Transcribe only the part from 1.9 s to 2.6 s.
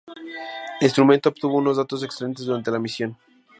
excelentes